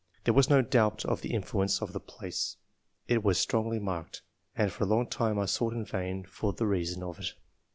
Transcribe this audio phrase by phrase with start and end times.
[0.23, 2.57] There was no doubt of the influence of the place—
[3.07, 4.23] ^it was strongly marked;
[4.55, 7.33] and for a long time I sought in vain for the reason of it.